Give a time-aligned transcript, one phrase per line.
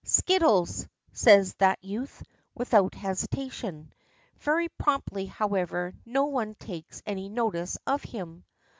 [0.03, 2.23] "Skittles," says that youth,
[2.55, 3.93] without hesitation.
[4.39, 8.43] Very properly, however, no one takes any notice of him.